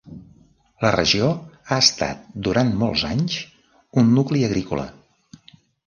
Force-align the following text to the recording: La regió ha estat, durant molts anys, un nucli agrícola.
La 0.85 0.89
regió 0.95 1.27
ha 1.59 1.77
estat, 1.85 2.25
durant 2.49 2.73
molts 2.83 3.07
anys, 3.13 3.39
un 4.05 4.13
nucli 4.19 4.45
agrícola. 4.51 4.93